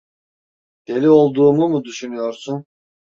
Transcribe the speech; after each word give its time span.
Deli 0.87 1.09
olduğumu 1.09 1.69
mu 1.69 1.83
düşünüyorsun? 1.83 2.65